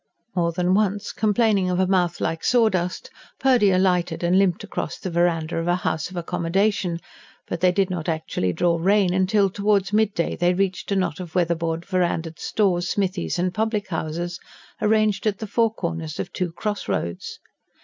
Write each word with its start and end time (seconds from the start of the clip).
More 0.35 0.51
than 0.51 0.73
once, 0.73 1.11
complaining 1.11 1.69
of 1.69 1.79
a 1.79 1.85
mouth 1.85 2.19
like 2.19 2.43
sawdust, 2.43 3.11
Purdy 3.39 3.69
alighted 3.69 4.23
and 4.23 4.35
limped 4.39 4.63
across 4.63 4.97
the 4.97 5.11
verandah 5.11 5.59
of 5.59 5.67
a 5.67 5.75
house 5.75 6.09
of 6.09 6.15
accommodation; 6.17 6.99
but 7.47 7.59
they 7.61 7.71
did 7.71 7.91
not 7.91 8.09
actually 8.09 8.51
draw 8.51 8.79
rein 8.81 9.27
till, 9.27 9.47
towards 9.51 9.93
midday, 9.93 10.35
they 10.35 10.55
reached 10.55 10.91
a 10.91 10.95
knot 10.95 11.19
of 11.19 11.33
weatherboard 11.35 11.85
verandahed 11.85 12.39
stores, 12.39 12.89
smithies 12.89 13.37
and 13.37 13.53
public 13.53 13.89
houses, 13.89 14.39
arranged 14.81 15.27
at 15.27 15.37
the 15.37 15.45
four 15.45 15.71
Corners 15.71 16.19
of 16.19 16.33
two 16.33 16.51
cross 16.51 16.87
roads. 16.87 17.37